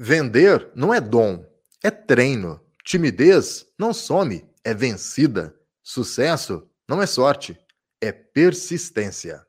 [0.00, 1.44] Vender não é dom,
[1.82, 2.60] é treino.
[2.84, 5.52] Timidez não some, é vencida.
[5.82, 7.58] Sucesso não é sorte,
[8.00, 9.42] é persistência.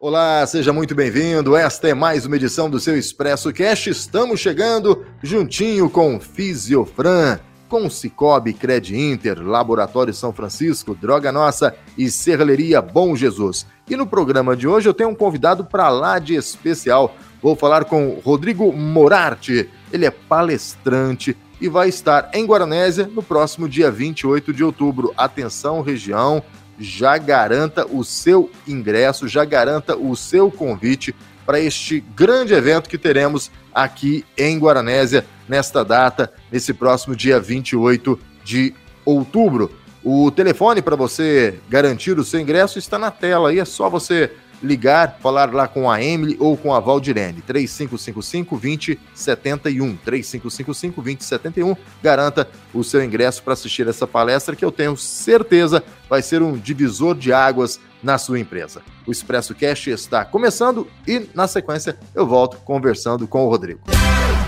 [0.00, 1.54] Olá, seja muito bem-vindo.
[1.54, 3.88] Esta é mais uma edição do seu Expresso Cash.
[3.88, 7.38] Estamos chegando juntinho com Fisiofran
[7.68, 13.66] com Cicobi, Cred Inter, Laboratório São Francisco, Droga Nossa e Serralheria Bom Jesus.
[13.88, 17.14] E no programa de hoje eu tenho um convidado para lá de especial.
[17.42, 19.68] Vou falar com Rodrigo Morarte.
[19.92, 25.12] Ele é palestrante e vai estar em Guaranésia no próximo dia 28 de outubro.
[25.16, 26.42] Atenção, região,
[26.78, 31.14] já garanta o seu ingresso, já garanta o seu convite
[31.44, 38.18] para este grande evento que teremos aqui em Guaranésia nesta data, nesse próximo dia 28
[38.44, 39.70] de outubro.
[40.04, 44.30] O telefone para você garantir o seu ingresso está na tela aí, é só você
[44.62, 47.42] ligar, falar lá com a Emily ou com a Valdirene.
[47.48, 49.98] 3555-2071.
[50.06, 51.76] 3555-2071.
[52.02, 56.56] Garanta o seu ingresso para assistir essa palestra que eu tenho certeza vai ser um
[56.56, 58.82] divisor de águas na sua empresa.
[59.06, 63.80] O Expresso Cash está começando e, na sequência, eu volto conversando com o Rodrigo.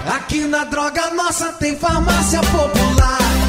[0.06, 3.39] Aqui na Droga Nossa tem farmácia popular.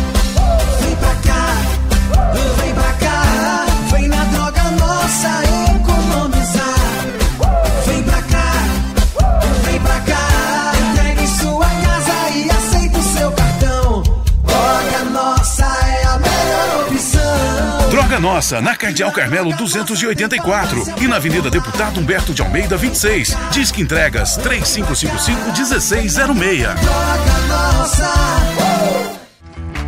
[18.22, 23.36] Nossa, na Cardeal Carmelo 284 e na Avenida Deputado Humberto de Almeida 26.
[23.50, 26.75] Disque entregas 3555-1606.
[26.75, 28.14] Droga Nossa.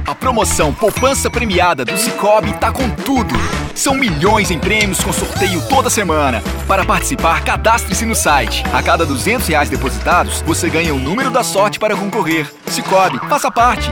[0.08, 3.36] A promoção Poupança Premiada do Cicobi tá com tudo.
[3.76, 6.42] São milhões em prêmios com sorteio toda semana.
[6.68, 8.64] Para participar, cadastre-se no site.
[8.74, 12.52] A cada 200 reais depositados, você ganha o número da sorte para concorrer.
[12.66, 13.92] Cicobi, faça parte.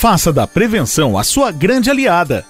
[0.00, 2.46] Faça da prevenção a sua grande aliada.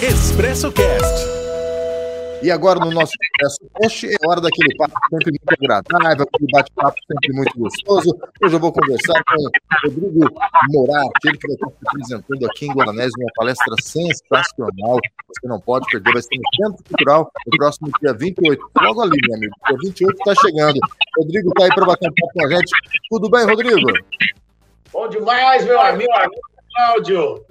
[0.00, 1.26] Expresso Cast.
[2.40, 6.96] E agora no nosso Expresso Cash é hora daquele papo sempre muito agradável, aquele bate-papo
[7.10, 8.16] sempre muito gostoso.
[8.40, 9.50] Hoje eu vou conversar com o
[9.82, 10.30] Rodrigo
[10.68, 15.00] Morarte, ele que vai estar se apresentando aqui em Guaranés uma palestra sensacional.
[15.26, 18.70] Você não pode perder, vai ser no Centro Cultural no próximo dia 28.
[18.80, 19.54] Logo ali, meu amigo.
[19.66, 20.78] Dia 28 está chegando.
[21.18, 22.72] Rodrigo está aí para bater um papo com a gente.
[23.10, 23.92] Tudo bem, Rodrigo?
[24.92, 26.40] Bom demais, meu amigo, amigo
[26.76, 27.44] Cláudio.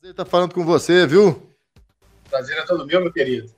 [0.00, 1.50] Ele está falando com você, viu?
[2.30, 3.50] Prazer é todo meu, meu querido.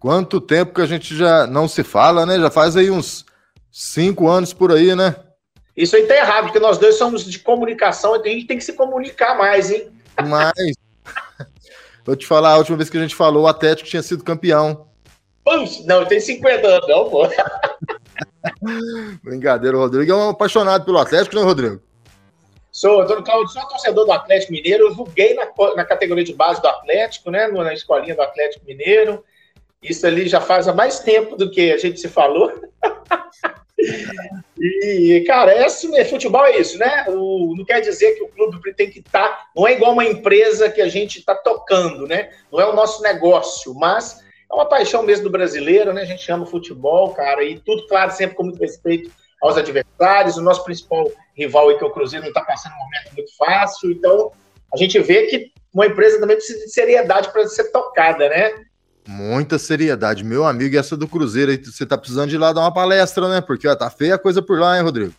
[0.00, 2.38] Quanto tempo que a gente já não se fala, né?
[2.38, 3.24] Já faz aí uns
[3.70, 5.14] cinco anos por aí, né?
[5.76, 8.72] Isso aí tá errado, porque nós dois somos de comunicação, a gente tem que se
[8.72, 9.88] comunicar mais, hein?
[10.26, 10.74] Mas,
[12.04, 14.88] vou te falar, a última vez que a gente falou, o Atlético tinha sido campeão.
[15.44, 17.28] Puxa, não, tem 50 anos, não, pô.
[19.22, 21.80] Brincadeira, o Rodrigo é um apaixonado pelo Atlético, né, Rodrigo?
[22.78, 24.84] Sou, Antônio Cláudio, sou torcedor do Atlético Mineiro.
[24.84, 27.48] Eu joguei na, na categoria de base do Atlético, né?
[27.48, 29.24] Na escolinha do Atlético Mineiro.
[29.82, 32.52] Isso ali já faz há mais tempo do que a gente se falou.
[34.56, 37.04] e, cara, é assim, mesmo, futebol é isso, né?
[37.08, 39.28] O, não quer dizer que o clube tem que estar.
[39.28, 42.30] Tá, não é igual uma empresa que a gente está tocando, né?
[42.52, 46.02] Não é o nosso negócio, mas é uma paixão mesmo do brasileiro, né?
[46.02, 49.10] A gente ama futebol, cara, e tudo, claro, sempre com muito respeito
[49.42, 50.36] aos adversários.
[50.36, 53.36] O nosso principal rival aí, que é o Cruzeiro, não está passando um momento muito
[53.36, 53.90] fácil.
[53.90, 54.32] Então,
[54.72, 58.52] a gente vê que uma empresa também precisa de seriedade para ser tocada, né?
[59.06, 60.74] Muita seriedade, meu amigo.
[60.74, 63.40] E essa do Cruzeiro aí, você tá precisando de ir lá dar uma palestra, né?
[63.40, 65.14] Porque ó, tá feia a coisa por lá, hein, Rodrigo?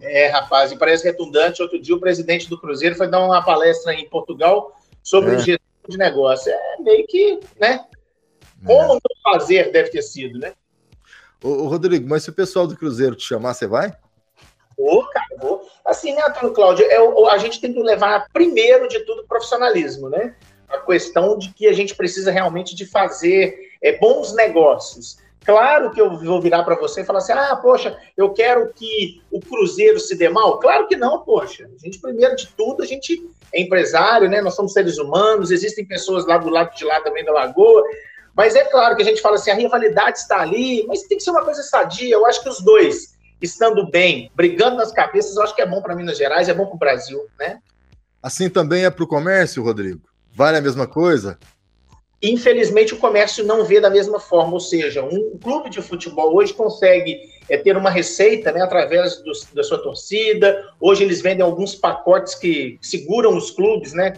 [0.00, 1.62] É, rapaz, e parece redundante.
[1.62, 5.38] Outro dia o presidente do Cruzeiro foi dar uma palestra em Portugal sobre É.
[5.38, 6.50] gestão de negócio.
[6.52, 7.84] É meio que, né?
[8.64, 9.00] Como não
[9.32, 10.52] fazer deve ter sido, né?
[11.44, 13.92] Ô, ô, Rodrigo, mas se o pessoal do Cruzeiro te chamar, você vai?
[14.78, 15.60] Ô, cara, ô.
[15.84, 16.86] Assim, né, Antônio Cláudio?
[16.86, 16.96] É,
[17.30, 20.34] a gente tem que levar, primeiro de tudo, profissionalismo, né?
[20.66, 25.18] A questão de que a gente precisa realmente de fazer é, bons negócios.
[25.44, 29.20] Claro que eu vou virar para você e falar assim: ah, poxa, eu quero que
[29.30, 30.58] o Cruzeiro se dê mal.
[30.58, 31.68] Claro que não, poxa.
[31.74, 34.40] A gente, primeiro de tudo, a gente é empresário, né?
[34.40, 37.82] Nós somos seres humanos, existem pessoas lá do lado de lá também da Lagoa.
[38.36, 41.24] Mas é claro que a gente fala assim: a rivalidade está ali, mas tem que
[41.24, 42.14] ser uma coisa sadia.
[42.14, 45.80] Eu acho que os dois, estando bem, brigando nas cabeças, eu acho que é bom
[45.80, 47.58] para Minas Gerais, é bom para o Brasil, né?
[48.22, 50.00] Assim também é para o comércio, Rodrigo?
[50.32, 51.38] Vale a mesma coisa?
[52.22, 56.54] Infelizmente, o comércio não vê da mesma forma, ou seja, um clube de futebol hoje
[56.54, 57.20] consegue
[57.50, 60.64] é, ter uma receita né, através do, da sua torcida.
[60.80, 64.14] Hoje eles vendem alguns pacotes que seguram os clubes, né?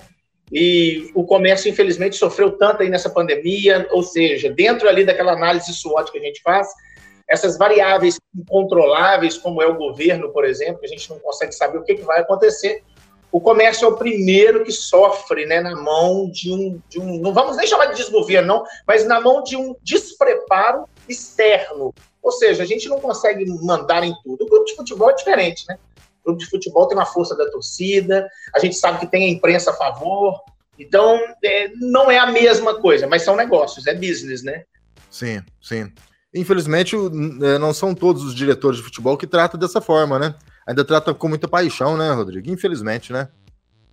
[0.53, 5.73] E o comércio, infelizmente, sofreu tanto aí nessa pandemia, ou seja, dentro ali daquela análise
[5.73, 6.69] SWOT que a gente faz,
[7.29, 11.79] essas variáveis incontroláveis, como é o governo, por exemplo, que a gente não consegue saber
[11.79, 12.83] o que, que vai acontecer,
[13.33, 17.21] o comércio é o primeiro que sofre né, na mão de um, de um.
[17.21, 21.93] Não vamos nem chamar de desgoverno, não, mas na mão de um despreparo externo.
[22.23, 24.45] Ou seja, a gente não consegue mandar em tudo.
[24.45, 25.79] O grupo de futebol é diferente, né?
[26.27, 29.31] O grupo de futebol tem uma força da torcida, a gente sabe que tem a
[29.31, 30.41] imprensa a favor.
[30.79, 34.65] Então, é, não é a mesma coisa, mas são negócios, é business, né?
[35.11, 35.91] Sim, sim.
[36.35, 40.35] Infelizmente, é, não são todos os diretores de futebol que tratam dessa forma, né?
[40.67, 42.51] ainda trata com muita paixão, né, Rodrigo?
[42.51, 43.29] Infelizmente, né?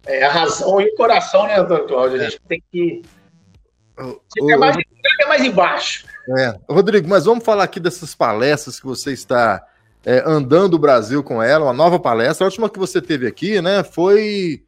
[0.06, 2.20] É a razão e o coração, né, doutor Cláudio?
[2.20, 2.48] A gente é.
[2.48, 3.02] tem que.
[3.98, 6.06] O, o, mais, o, mais embaixo.
[6.40, 6.58] É.
[6.68, 9.64] Rodrigo, mas vamos falar aqui dessas palestras que você está
[10.06, 12.46] é, andando o Brasil com ela, uma nova palestra.
[12.46, 14.64] A última que você teve aqui, né, foi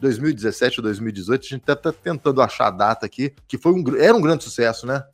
[0.00, 1.40] 2017 ou 2018.
[1.40, 4.44] A gente está tá tentando achar a data aqui, que foi um, era um grande
[4.44, 5.04] sucesso, né?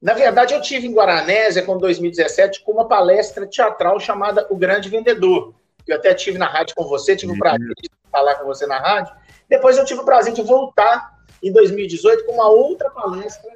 [0.00, 4.88] Na verdade, eu tive em Guaranésia, com 2017, com uma palestra teatral chamada O Grande
[4.88, 5.52] Vendedor
[5.88, 8.78] eu até tive na rádio com você, tive o prazer de falar com você na
[8.78, 9.14] rádio.
[9.48, 13.50] Depois eu tive o prazer de voltar em 2018 com uma outra palestra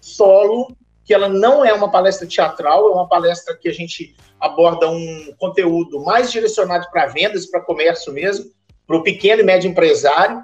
[0.00, 0.76] solo,
[1.08, 5.34] que ela não é uma palestra teatral, é uma palestra que a gente aborda um
[5.38, 8.52] conteúdo mais direcionado para vendas, para comércio mesmo,
[8.86, 10.42] para o pequeno e médio empresário.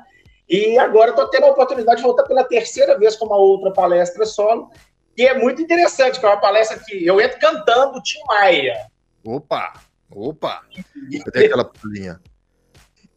[0.49, 4.25] E agora estou tendo a oportunidade de voltar pela terceira vez com uma outra palestra
[4.25, 4.71] solo,
[5.15, 8.87] que é muito interessante, que é uma palestra que eu entro cantando Tim Maia.
[9.23, 9.75] Opa!
[10.11, 10.63] Opa!
[11.31, 12.19] Tem aquela pulinha.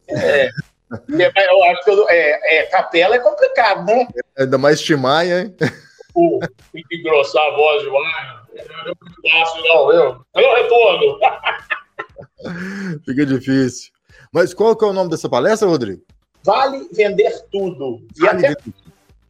[0.06, 0.50] É.
[0.90, 4.06] Eu acho que eu, é, é, capela é complicado, né?
[4.38, 5.56] Ainda mais Timaia, hein?
[6.18, 6.40] Pô,
[6.72, 8.40] tem que engrossar a voz demais.
[8.52, 10.24] Não é muito fácil, não, eu.
[10.34, 11.18] Eu retorno.
[13.06, 13.92] Fica difícil.
[14.32, 16.02] Mas qual que é o nome dessa palestra, Rodrigo?
[16.42, 18.04] Vale Vender Tudo.
[18.16, 18.60] E vale até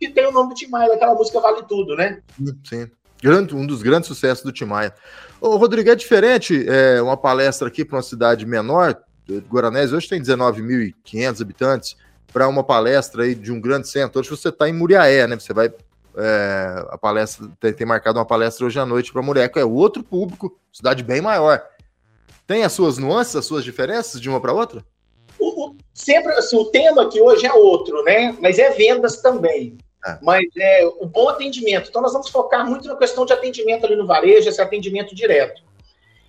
[0.00, 2.22] que tem o nome do Timaya, daquela música Vale Tudo, né?
[2.64, 2.90] Sim.
[3.22, 4.94] Grande, um dos grandes sucessos do Timaya.
[5.42, 8.96] Ô, Rodrigo, é diferente é, uma palestra aqui para uma cidade menor,
[9.50, 11.96] Guaranés hoje tem 19.500 habitantes,
[12.32, 14.20] para uma palestra aí de um grande centro.
[14.20, 15.38] Hoje você está em Muriaé, né?
[15.38, 15.72] Você vai.
[16.16, 20.02] É, a palestra tem, tem, marcado uma palestra hoje à noite para que é outro
[20.02, 21.62] público, cidade bem maior.
[22.46, 24.84] Tem as suas nuances, as suas diferenças de uma para outra?
[25.38, 28.34] O, o, sempre assim, o tema aqui hoje é outro, né?
[28.40, 29.76] Mas é vendas também.
[30.04, 30.18] É.
[30.22, 31.88] Mas é o bom atendimento.
[31.88, 35.62] Então, nós vamos focar muito na questão de atendimento ali no varejo, esse atendimento direto.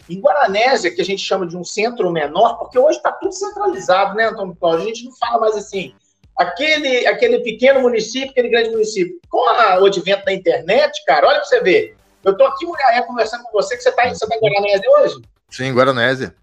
[0.09, 4.15] Em Guaranésia, que a gente chama de um centro menor, porque hoje está tudo centralizado,
[4.15, 4.57] né, Antônio?
[4.83, 5.93] A gente não fala mais assim,
[6.39, 9.19] aquele, aquele pequeno município, aquele grande município.
[9.30, 11.97] Com a, o advento da internet, cara, olha para você ver.
[12.24, 14.89] Eu estou aqui em Muriaé conversando com você, que você está você tá em Guaranésia
[14.91, 15.15] hoje?
[15.50, 16.33] Sim, Guaranésia.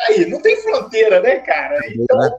[0.00, 1.78] Aí, não tem fronteira, né, cara?
[1.88, 2.36] Então, né?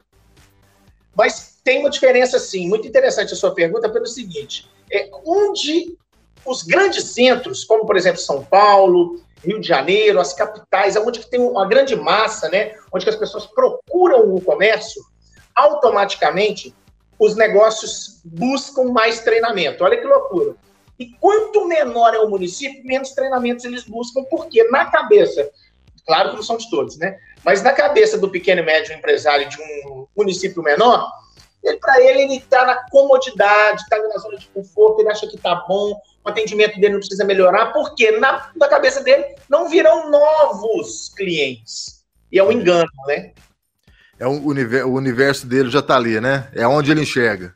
[1.15, 5.97] mas tem uma diferença, sim, muito interessante a sua pergunta, pelo seguinte: é, onde
[6.45, 11.39] os grandes centros, como por exemplo São Paulo, Rio de Janeiro, as capitais, onde tem
[11.39, 15.01] uma grande massa, né, onde as pessoas procuram o comércio,
[15.55, 16.73] automaticamente
[17.23, 19.83] os negócios buscam mais treinamento.
[19.83, 20.55] Olha que loucura.
[20.99, 25.49] E quanto menor é o município, menos treinamentos eles buscam, porque na cabeça,
[26.05, 27.17] claro que não são de todos, né?
[27.43, 31.09] Mas na cabeça do pequeno e médio empresário de um município menor,
[31.63, 35.35] ele, para ele, ele está na comodidade, está na zona de conforto, ele acha que
[35.35, 40.09] está bom, o atendimento dele não precisa melhorar, porque na, na cabeça dele não virão
[40.09, 42.03] novos clientes.
[42.31, 43.31] E é um engano, né?
[44.23, 46.47] É um universo, o universo dele já está ali, né?
[46.55, 47.53] É onde ele enxerga.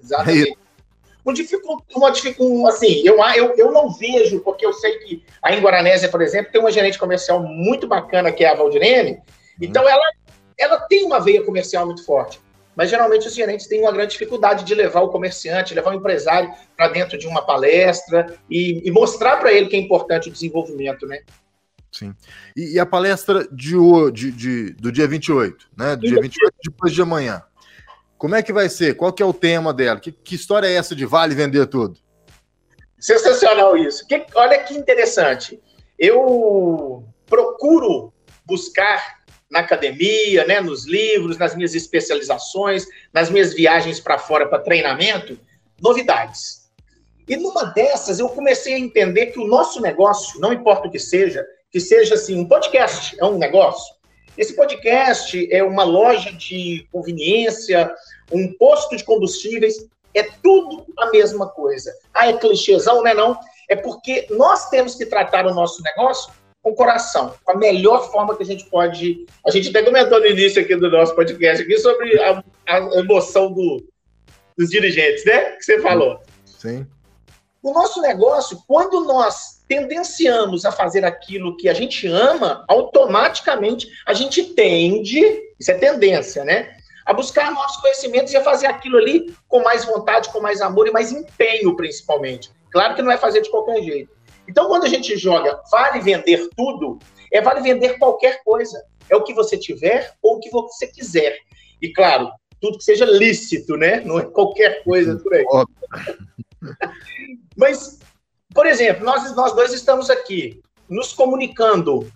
[0.00, 0.52] Exatamente.
[0.52, 5.24] É um dificuldade, uma dificuldade, assim, eu, eu, eu não vejo, porque eu sei que
[5.42, 9.18] aí em Guaranésia, por exemplo, tem uma gerente comercial muito bacana, que é a Valdirene,
[9.60, 9.88] então uhum.
[9.88, 10.04] ela,
[10.56, 12.38] ela tem uma veia comercial muito forte
[12.76, 16.52] mas geralmente os gerentes têm uma grande dificuldade de levar o comerciante, levar o empresário
[16.76, 21.06] para dentro de uma palestra e, e mostrar para ele que é importante o desenvolvimento,
[21.06, 21.20] né?
[21.94, 22.12] Sim.
[22.56, 23.76] E, e a palestra de,
[24.12, 25.94] de, de, do dia 28, né?
[25.94, 27.42] Do dia 28, depois de amanhã.
[28.18, 28.96] Como é que vai ser?
[28.96, 30.00] Qual que é o tema dela?
[30.00, 32.00] Que, que história é essa de vale vender tudo?
[32.98, 34.06] Sensacional isso.
[34.08, 35.60] Que, olha que interessante.
[35.96, 38.12] eu procuro
[38.44, 44.58] buscar na academia, né, nos livros, nas minhas especializações, nas minhas viagens para fora para
[44.58, 45.38] treinamento,
[45.80, 46.64] novidades.
[47.28, 50.98] E numa dessas eu comecei a entender que o nosso negócio, não importa o que
[50.98, 51.44] seja,
[51.74, 53.96] que seja assim, um podcast é um negócio.
[54.38, 57.92] Esse podcast é uma loja de conveniência,
[58.30, 61.92] um posto de combustíveis, é tudo a mesma coisa.
[62.14, 63.12] Ah, é clichêzão, né?
[63.12, 63.36] Não.
[63.68, 68.08] É porque nós temos que tratar o nosso negócio com o coração, com a melhor
[68.12, 69.26] forma que a gente pode.
[69.44, 73.52] A gente até comentou no início aqui do nosso podcast aqui sobre a, a emoção
[73.52, 73.84] do,
[74.56, 75.56] dos dirigentes, né?
[75.56, 76.20] Que você falou.
[76.44, 76.86] Sim.
[77.60, 84.12] O nosso negócio, quando nós tendenciamos a fazer aquilo que a gente ama, automaticamente a
[84.12, 85.20] gente tende,
[85.58, 86.76] isso é tendência, né?
[87.06, 90.86] A buscar novos conhecimentos e a fazer aquilo ali com mais vontade, com mais amor
[90.86, 92.50] e mais empenho, principalmente.
[92.70, 94.10] Claro que não é fazer de qualquer jeito.
[94.48, 96.98] Então, quando a gente joga vale vender tudo,
[97.32, 98.82] é vale vender qualquer coisa.
[99.08, 101.38] É o que você tiver ou o que você quiser.
[101.80, 102.30] E, claro,
[102.60, 104.00] tudo que seja lícito, né?
[104.00, 105.44] Não é qualquer coisa por aí.
[107.56, 107.98] Mas,
[108.54, 112.10] por exemplo, nós, nós dois estamos aqui nos comunicando,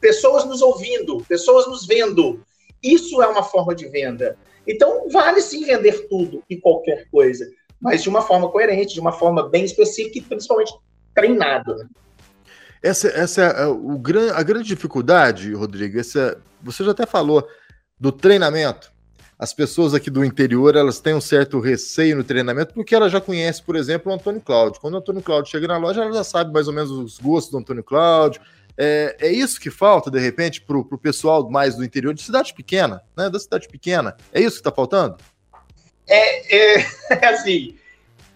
[0.00, 2.44] pessoas nos ouvindo, pessoas nos vendo.
[2.82, 4.36] Isso é uma forma de venda.
[4.66, 7.48] Então, vale sim vender tudo e qualquer coisa,
[7.80, 10.74] mas de uma forma coerente, de uma forma bem específica e principalmente
[11.14, 11.74] treinado.
[11.76, 11.86] Né?
[12.82, 14.00] Essa, essa é o,
[14.34, 15.98] a grande dificuldade, Rodrigo.
[15.98, 17.46] Essa, você já até falou
[17.98, 18.91] do treinamento.
[19.42, 23.20] As pessoas aqui do interior elas têm um certo receio no treinamento porque ela já
[23.20, 24.80] conhece, por exemplo, o Antônio Cláudio.
[24.80, 27.50] Quando o Antônio Cláudio chega na loja, ela já sabe mais ou menos os gostos
[27.50, 28.40] do Antônio Cláudio.
[28.78, 32.54] É, é isso que falta, de repente, para o pessoal mais do interior, de cidade
[32.54, 33.28] pequena, né?
[33.28, 34.16] Da cidade pequena.
[34.32, 35.16] É isso que está faltando?
[36.06, 37.74] É, é, é assim,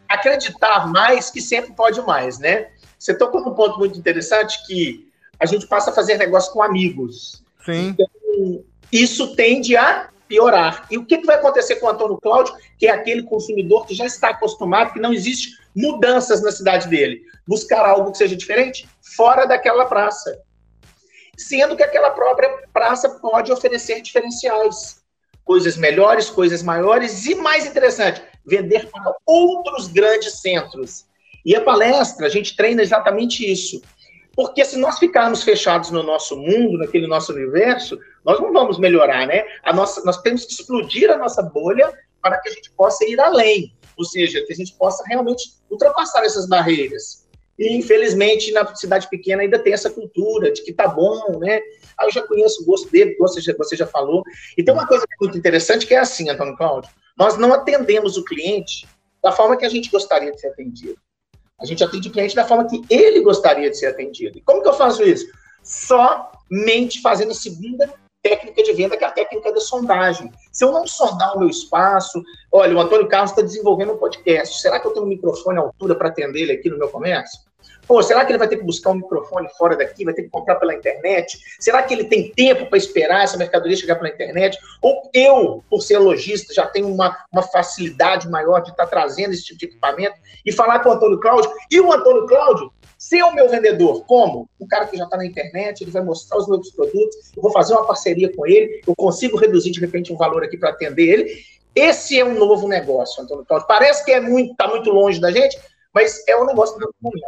[0.09, 2.71] acreditar mais que sempre pode mais, né?
[2.99, 5.09] Você tocou num ponto muito interessante que
[5.39, 7.45] a gente passa a fazer negócio com amigos.
[7.65, 7.95] Sim.
[7.97, 10.87] Então, isso tende a piorar.
[10.91, 13.95] E o que, que vai acontecer com o Antônio Cláudio, que é aquele consumidor que
[13.95, 17.23] já está acostumado, que não existe mudanças na cidade dele?
[17.47, 20.41] Buscar algo que seja diferente fora daquela praça.
[21.37, 25.01] Sendo que aquela própria praça pode oferecer diferenciais.
[25.45, 31.07] Coisas melhores, coisas maiores e mais interessante, vender para outros grandes centros.
[31.45, 33.81] E a palestra, a gente treina exatamente isso.
[34.37, 39.25] Porque se nós ficarmos fechados no nosso mundo, naquele nosso universo, nós não vamos melhorar,
[39.25, 39.45] né?
[39.63, 43.21] A nossa, nós temos que explodir a nossa bolha para que a gente possa ir
[43.21, 43.73] além.
[43.97, 47.25] Ou seja, que a gente possa realmente ultrapassar essas barreiras.
[47.57, 51.61] E, infelizmente, na cidade pequena ainda tem essa cultura de que tá bom, né?
[51.97, 54.25] Ah, eu já conheço o gosto dele, você já, você já falou.
[54.59, 56.91] E tem uma coisa muito interessante que é assim, Antônio Cláudio.
[57.17, 58.89] Nós não atendemos o cliente
[59.23, 60.99] da forma que a gente gostaria de ser atendido.
[61.61, 64.37] A gente atende o cliente da forma que ele gostaria de ser atendido.
[64.37, 65.27] E como que eu faço isso?
[65.63, 67.89] Somente fazendo a segunda
[68.29, 70.33] técnica de venda, que é a técnica da sondagem.
[70.51, 74.61] Se eu não sondar o meu espaço, olha, o Antônio Carlos está desenvolvendo um podcast.
[74.61, 77.47] Será que eu tenho um microfone à altura para atender ele aqui no meu comércio?
[77.87, 80.05] Pô, será que ele vai ter que buscar um microfone fora daqui?
[80.05, 81.39] Vai ter que comprar pela internet?
[81.61, 84.59] Será que ele tem tempo para esperar essa mercadoria chegar pela internet?
[84.83, 89.33] Ou eu, por ser lojista, já tenho uma, uma facilidade maior de estar tá trazendo
[89.35, 91.51] esse tipo de equipamento e falar com o Antônio Cláudio?
[91.71, 92.73] E o Antônio Cláudio
[93.09, 94.05] ser o meu vendedor.
[94.05, 94.49] Como?
[94.61, 97.53] Um cara que já está na internet, ele vai mostrar os meus produtos, eu vou
[97.53, 101.05] fazer uma parceria com ele, eu consigo reduzir de repente um valor aqui para atender
[101.05, 101.41] ele.
[101.73, 103.69] Esse é um novo negócio, Antônio Cláudio.
[103.69, 105.57] Parece que é muito, está muito longe da gente,
[105.95, 107.27] mas é um negócio do momento.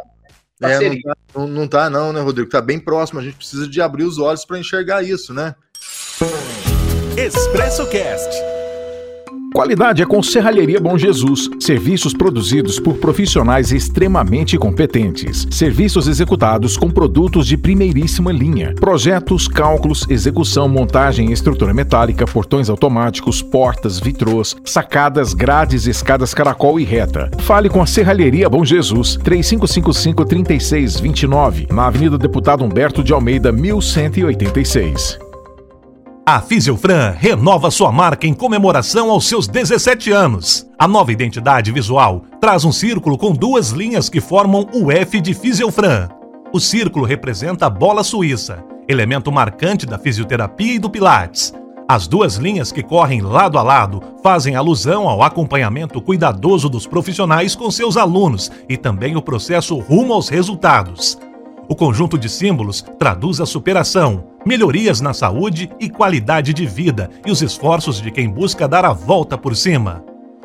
[0.61, 2.49] É, não, tá, não, não tá, não, né, Rodrigo?
[2.49, 3.21] Tá bem próximo.
[3.21, 5.55] A gente precisa de abrir os olhos para enxergar isso, né?
[7.15, 8.48] Expresso Cast.
[9.53, 11.49] Qualidade é com Serralheria Bom Jesus.
[11.59, 15.47] Serviços produzidos por profissionais extremamente competentes.
[15.49, 18.73] Serviços executados com produtos de primeiríssima linha.
[18.75, 26.83] Projetos, cálculos, execução, montagem, estrutura metálica, portões automáticos, portas, vitrôs, sacadas, grades, escadas caracol e
[26.83, 27.31] reta.
[27.39, 29.17] Fale com a Serralheria Bom Jesus.
[29.17, 31.71] 3555-3629.
[31.71, 35.28] Na Avenida Deputado Humberto de Almeida, 1186.
[36.31, 40.69] A Fisiofran renova sua marca em comemoração aos seus 17 anos.
[40.77, 45.33] A nova identidade visual traz um círculo com duas linhas que formam o F de
[45.33, 46.07] Fisiofran.
[46.53, 51.51] O círculo representa a bola suíça, elemento marcante da fisioterapia e do Pilates.
[51.87, 57.55] As duas linhas que correm lado a lado fazem alusão ao acompanhamento cuidadoso dos profissionais
[57.55, 61.17] com seus alunos e também o processo rumo aos resultados.
[61.67, 67.31] O conjunto de símbolos traduz a superação, melhorias na saúde e qualidade de vida e
[67.31, 70.03] os esforços de quem busca dar a volta por cima.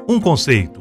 [0.09, 0.81] Um conceito,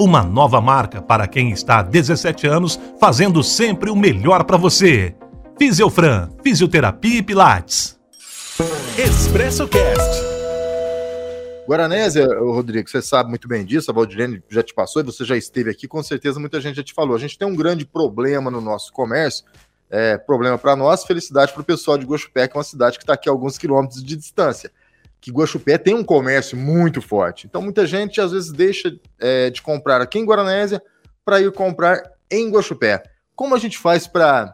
[0.00, 5.14] uma nova marca para quem está há 17 anos fazendo sempre o melhor para você.
[5.58, 7.98] Fisiofran, Fisioterapia e Pilates.
[8.98, 10.34] Expresso Cast.
[11.66, 15.36] Guaranésia, Rodrigo, você sabe muito bem disso, a Valdirene já te passou e você já
[15.36, 17.16] esteve aqui, com certeza muita gente já te falou.
[17.16, 19.44] A gente tem um grande problema no nosso comércio,
[19.90, 23.04] é, problema para nós, felicidade para o pessoal de Guaxupé, que é uma cidade que
[23.04, 24.70] está aqui a alguns quilômetros de distância.
[25.20, 27.46] Que Guaxupé tem um comércio muito forte.
[27.46, 30.82] Então muita gente às vezes deixa é, de comprar aqui em Guaranésia
[31.24, 33.02] para ir comprar em Guaxupé.
[33.34, 34.52] Como a gente faz para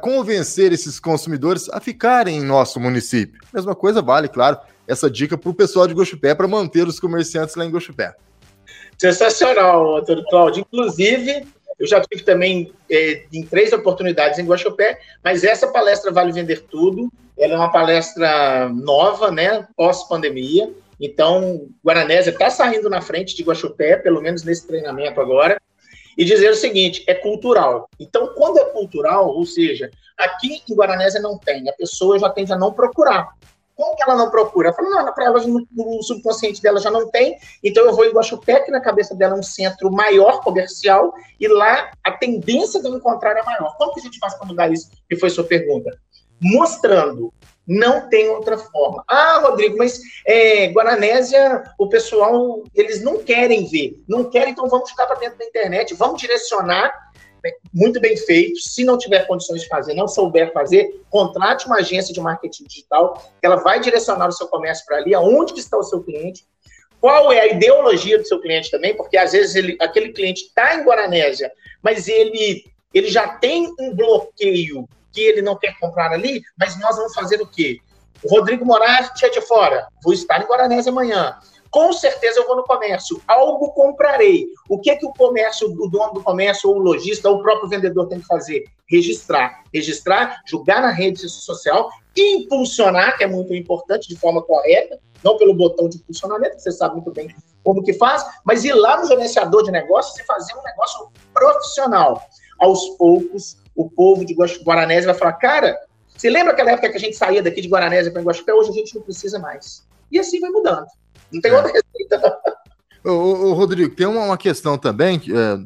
[0.00, 3.40] convencer esses consumidores a ficarem em nosso município?
[3.52, 7.54] Mesma coisa vale, claro, essa dica para o pessoal de Guaxupé para manter os comerciantes
[7.54, 8.14] lá em Guaxupé.
[8.98, 10.60] Sensacional, doutor Cláudio.
[10.60, 11.46] Inclusive,
[11.82, 16.62] eu já tive também é, em três oportunidades em Guaxupé, mas essa palestra Vale Vender
[16.70, 20.72] Tudo, ela é uma palestra nova, né, pós-pandemia.
[21.00, 25.60] Então, Guaranésia está saindo na frente de Guaxupé, pelo menos nesse treinamento agora
[26.16, 27.88] e dizer o seguinte: é cultural.
[27.98, 32.52] Então, quando é cultural, ou seja, aqui em Guaranésia não tem, a pessoa já tende
[32.52, 33.30] a não procurar.
[33.76, 34.68] Como que ela não procura?
[34.68, 38.12] Ela fala, não, para ela no, subconsciente dela já não tem, então eu vou em
[38.12, 42.88] Guaxupé, que na cabeça dela é um centro maior comercial, e lá a tendência de
[42.88, 43.74] eu encontrar é maior.
[43.76, 44.90] Como que a gente faz para mudar isso?
[45.08, 45.90] Que foi sua pergunta.
[46.40, 47.32] Mostrando
[47.66, 49.04] não tem outra forma.
[49.08, 54.02] Ah, Rodrigo, mas é, Guaranésia, o pessoal, eles não querem ver.
[54.08, 56.92] Não querem, então vamos ficar para dentro da internet, vamos direcionar
[57.72, 58.60] muito bem feito.
[58.60, 63.14] Se não tiver condições de fazer, não souber fazer, contrate uma agência de marketing digital,
[63.40, 66.46] que ela vai direcionar o seu comércio para ali, aonde está o seu cliente,
[67.00, 70.76] qual é a ideologia do seu cliente também, porque às vezes ele, aquele cliente está
[70.76, 71.50] em Guaranésia,
[71.82, 76.96] mas ele, ele já tem um bloqueio que ele não quer comprar ali, mas nós
[76.96, 77.78] vamos fazer o quê?
[78.22, 81.36] O Rodrigo Moraes, é de fora, vou estar em Guaranese amanhã.
[81.72, 84.46] Com certeza eu vou no comércio, algo comprarei.
[84.68, 87.42] O que é que o comércio, o dono do comércio, ou o lojista, ou o
[87.42, 88.64] próprio vendedor tem que fazer?
[88.86, 89.64] Registrar.
[89.72, 95.54] Registrar, julgar na rede social, impulsionar, que é muito importante, de forma correta, não pelo
[95.54, 99.06] botão de impulsionamento, que você sabe muito bem como que faz, mas ir lá no
[99.06, 102.22] gerenciador de negócios e fazer um negócio profissional.
[102.58, 107.00] Aos poucos, o povo de Guaranésia vai falar, cara, você lembra aquela época que a
[107.00, 108.52] gente saía daqui de Guaranésia para Guaxupé?
[108.52, 109.86] Hoje a gente não precisa mais.
[110.10, 110.86] E assim vai mudando.
[111.32, 111.56] Não tem é.
[111.56, 112.38] outra receita.
[113.04, 115.58] Ô, ô, Rodrigo, tem uma, uma questão também, é,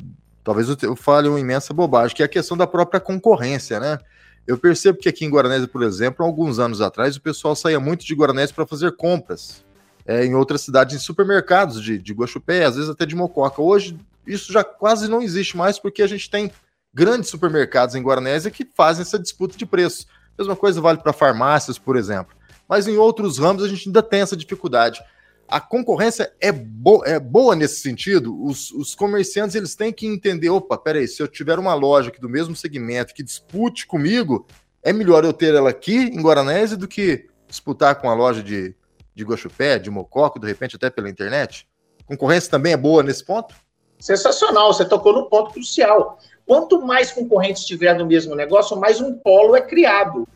[0.42, 3.98] talvez eu, eu fale uma imensa bobagem, que é a questão da própria concorrência, né?
[4.46, 8.06] Eu percebo que aqui em Guaranésia, por exemplo, alguns anos atrás, o pessoal saía muito
[8.06, 9.62] de Guaranésia para fazer compras
[10.06, 13.60] é, em outras cidades, em supermercados de, de Guaxupé, às vezes até de Mococa.
[13.60, 16.50] Hoje, isso já quase não existe mais, porque a gente tem
[16.94, 20.06] grandes supermercados em Guaranésia que fazem essa disputa de preço.
[20.38, 22.34] Mesma coisa vale para farmácias, por exemplo.
[22.68, 25.02] Mas em outros ramos a gente ainda tem essa dificuldade.
[25.48, 28.44] A concorrência é, bo é boa nesse sentido.
[28.44, 32.20] Os, os, comerciantes eles têm que entender: opa, peraí, se eu tiver uma loja aqui
[32.20, 34.46] do mesmo segmento que dispute comigo,
[34.82, 38.74] é melhor eu ter ela aqui em Guaranésia do que disputar com a loja de,
[39.14, 41.68] de Guaxupé, de Mococo, de repente até pela internet.
[42.06, 43.54] concorrência também é boa nesse ponto?
[43.98, 46.18] Sensacional, você tocou no ponto crucial.
[46.44, 50.26] Quanto mais concorrentes tiver no mesmo negócio, mais um polo é criado.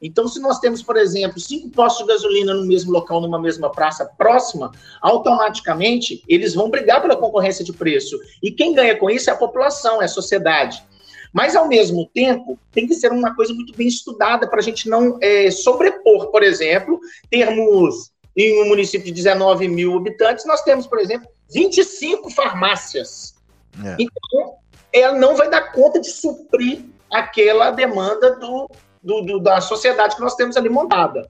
[0.00, 3.70] Então, se nós temos, por exemplo, cinco postos de gasolina no mesmo local, numa mesma
[3.70, 8.18] praça próxima, automaticamente eles vão brigar pela concorrência de preço.
[8.42, 10.82] E quem ganha com isso é a população, é a sociedade.
[11.32, 14.88] Mas, ao mesmo tempo, tem que ser uma coisa muito bem estudada para a gente
[14.88, 16.98] não é, sobrepor, por exemplo,
[17.30, 23.34] termos em um município de 19 mil habitantes, nós temos, por exemplo, 25 farmácias.
[23.84, 23.96] É.
[23.98, 24.54] Então,
[24.92, 28.70] ela não vai dar conta de suprir aquela demanda do,
[29.02, 31.28] do, do, da sociedade que nós temos ali montada.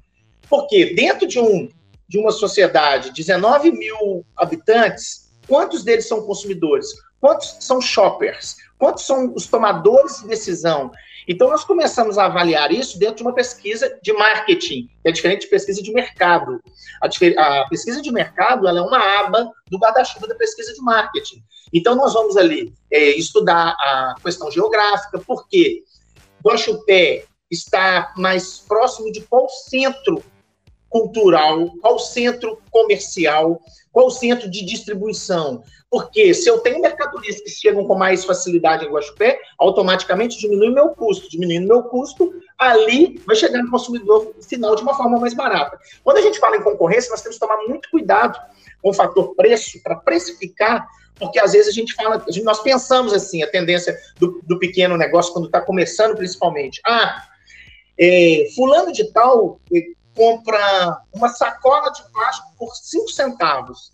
[0.49, 1.69] Porque dentro de, um,
[2.09, 6.89] de uma sociedade, 19 mil habitantes, quantos deles são consumidores?
[7.21, 8.57] Quantos são shoppers?
[8.79, 10.91] Quantos são os tomadores de decisão?
[11.29, 15.43] Então, nós começamos a avaliar isso dentro de uma pesquisa de marketing, que é diferente
[15.43, 16.61] de pesquisa de mercado.
[17.01, 21.43] A, a pesquisa de mercado é uma aba do guarda-chuva da pesquisa de marketing.
[21.73, 25.85] Então, nós vamos ali é, estudar a questão geográfica, porque
[26.45, 30.23] Guaxupé está mais próximo de qual centro
[30.89, 33.61] cultural, qual centro comercial,
[33.93, 35.63] qual centro de distribuição.
[35.91, 40.91] Porque se eu tenho mercadorias que chegam com mais facilidade em Guaxupé, automaticamente diminui meu
[40.91, 41.29] custo.
[41.29, 45.79] Diminuindo meu custo, ali vai chegar no consumidor final de uma forma mais barata.
[46.05, 48.39] Quando a gente fala em concorrência, nós temos que tomar muito cuidado
[48.81, 50.87] com o fator preço para precificar,
[51.17, 55.33] porque às vezes a gente fala, nós pensamos assim, a tendência do, do pequeno negócio,
[55.33, 56.81] quando está começando principalmente.
[56.87, 57.30] Ah,
[58.01, 59.81] é, fulano de tal é,
[60.17, 63.93] compra uma sacola de plástico por 5 centavos.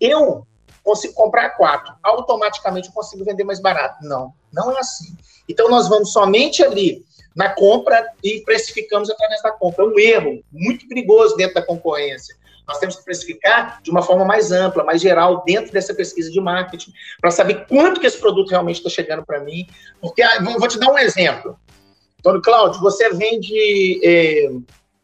[0.00, 0.46] Eu
[0.82, 4.02] consigo comprar quatro, automaticamente eu consigo vender mais barato.
[4.02, 5.14] Não, não é assim.
[5.48, 7.04] Então nós vamos somente ali
[7.36, 9.84] na compra e precificamos através da compra.
[9.84, 12.34] É um erro muito perigoso dentro da concorrência.
[12.66, 16.40] Nós temos que precificar de uma forma mais ampla, mais geral, dentro dessa pesquisa de
[16.40, 19.66] marketing, para saber quanto que esse produto realmente está chegando para mim.
[20.00, 21.58] Porque, ah, vou te dar um exemplo.
[22.22, 24.48] Antônio Cláudio, você vende é,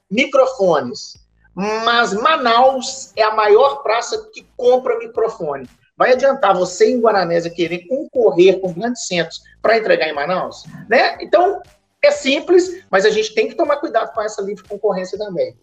[0.09, 1.15] microfones,
[1.55, 5.69] mas Manaus é a maior praça que compra microfone.
[5.97, 10.63] Vai adiantar você em Guaranésia querer concorrer com grandes centros para entregar em Manaus?
[10.89, 11.19] Né?
[11.21, 11.61] Então,
[12.01, 15.57] é simples, mas a gente tem que tomar cuidado com essa livre concorrência também.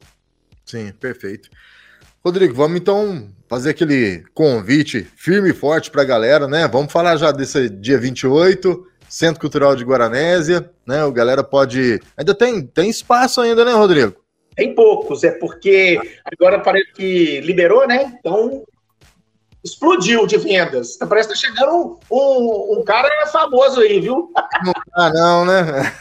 [0.66, 1.50] Sim, perfeito.
[2.24, 6.68] Rodrigo, vamos então fazer aquele convite firme e forte para a galera, né?
[6.68, 11.04] Vamos falar já desse dia 28, Centro Cultural de Guaranésia, né?
[11.06, 12.00] O galera pode.
[12.18, 14.16] Ainda tem, tem espaço ainda, né, Rodrigo?
[14.56, 18.16] Tem poucos, é porque agora parece que liberou, né?
[18.20, 18.64] Então
[19.66, 20.96] explodiu de vendas.
[20.96, 24.32] Tá, parece que tá chegando um, um, um cara famoso aí, viu?
[24.96, 25.92] Ah, não, né?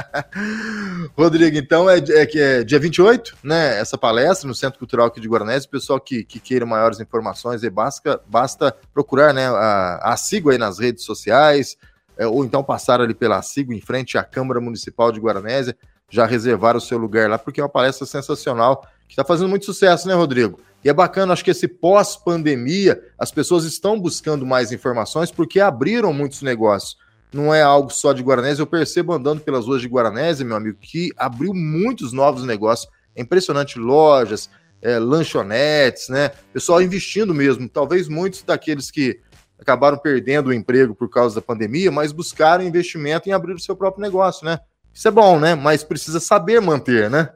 [1.14, 3.78] Rodrigo, então é, é é dia 28, né?
[3.78, 5.64] Essa palestra no Centro Cultural aqui de Guaranés.
[5.64, 10.50] O pessoal que, que queira maiores informações, aí basta, basta procurar né, a, a Sigo
[10.50, 11.76] aí nas redes sociais,
[12.18, 15.76] é, ou então passar ali pela Sigo em frente à Câmara Municipal de Guaranésia,
[16.08, 19.66] já reservar o seu lugar lá, porque é uma palestra sensacional que está fazendo muito
[19.66, 20.60] sucesso, né, Rodrigo?
[20.84, 26.12] E é bacana, acho que esse pós-pandemia, as pessoas estão buscando mais informações porque abriram
[26.12, 26.96] muitos negócios.
[27.32, 30.78] Não é algo só de Guaranese, eu percebo andando pelas ruas de Guaranese, meu amigo,
[30.80, 32.88] que abriu muitos novos negócios.
[33.16, 34.48] É impressionante, lojas,
[34.80, 36.30] é, lanchonetes, né?
[36.52, 37.68] Pessoal investindo mesmo.
[37.68, 39.20] Talvez muitos daqueles que
[39.58, 43.74] acabaram perdendo o emprego por causa da pandemia, mas buscaram investimento em abrir o seu
[43.76, 44.60] próprio negócio, né?
[44.92, 45.54] Isso é bom, né?
[45.54, 47.30] Mas precisa saber manter, né?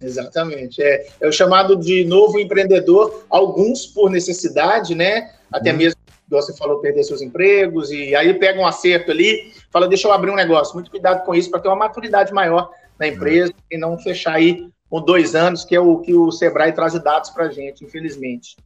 [0.00, 0.82] Exatamente.
[0.82, 5.30] É, é o chamado de novo empreendedor, alguns por necessidade, né?
[5.50, 5.76] Até hum.
[5.76, 10.12] mesmo, você falou, perder seus empregos, e aí pega um acerto ali, fala, deixa eu
[10.12, 10.74] abrir um negócio.
[10.74, 13.62] Muito cuidado com isso, para ter uma maturidade maior na empresa hum.
[13.70, 17.30] e não fechar aí com dois anos, que é o que o Sebrae traz dados
[17.30, 18.56] para a gente, infelizmente.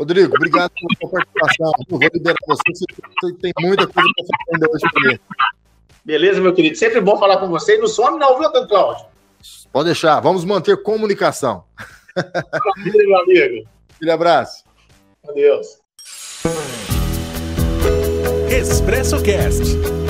[0.00, 1.72] Rodrigo, obrigado pela sua participação.
[1.90, 5.20] Eu vou liberar você, você tem muita coisa para fazer ainda hoje também.
[6.02, 6.74] Beleza, meu querido.
[6.78, 7.76] Sempre bom falar com você.
[7.76, 9.04] Não some não, viu, Cláudio?
[9.70, 11.64] Pode deixar, vamos manter comunicação.
[12.16, 13.68] Maravilha, meu amigo.
[13.94, 14.64] Aquele abraço.
[15.28, 15.66] Adeus.
[18.50, 20.09] Expresso Cast.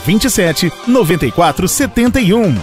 [0.05, 2.55] 27 94 71.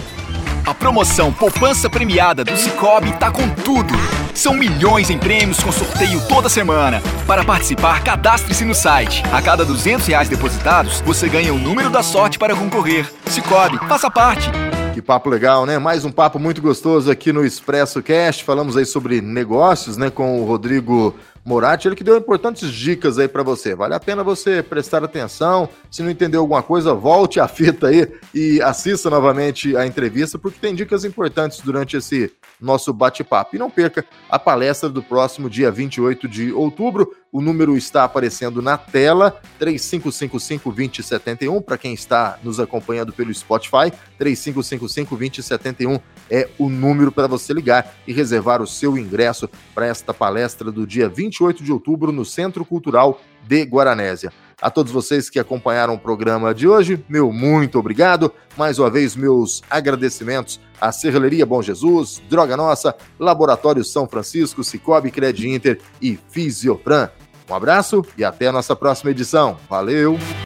[0.65, 3.93] A promoção Poupança Premiada do Cicobi tá com tudo.
[4.35, 7.01] São milhões em prêmios com sorteio toda semana.
[7.25, 9.23] Para participar, cadastre-se no site.
[9.31, 13.11] A cada 200 reais depositados, você ganha o número da sorte para concorrer.
[13.25, 14.49] Cicobi, faça parte.
[14.93, 15.79] Que papo legal, né?
[15.79, 18.43] Mais um papo muito gostoso aqui no Expresso Cast.
[18.43, 23.27] Falamos aí sobre negócios, né, com o Rodrigo Moratti, ele que deu importantes dicas aí
[23.27, 23.75] para você.
[23.75, 25.69] Vale a pena você prestar atenção.
[25.89, 30.59] Se não entendeu alguma coisa, volte a fita aí e assista novamente a entrevista, porque
[30.59, 33.55] tem dicas importantes durante esse nosso bate-papo.
[33.55, 37.15] E não perca a palestra do próximo dia 28 de outubro.
[37.31, 46.01] O número está aparecendo na tela, 3555-2071, para quem está nos acompanhando pelo Spotify, 3555-2071
[46.29, 50.85] é o número para você ligar e reservar o seu ingresso para esta palestra do
[50.85, 54.31] dia 28 de outubro no Centro Cultural de Guaranésia.
[54.61, 58.31] A todos vocês que acompanharam o programa de hoje, meu muito obrigado.
[58.57, 65.11] Mais uma vez, meus agradecimentos à Serralheria Bom Jesus, Droga Nossa, Laboratório São Francisco, Cicobi
[65.11, 67.09] Cred Inter e Fisiofran.
[67.49, 69.57] Um abraço e até a nossa próxima edição.
[69.69, 70.19] Valeu!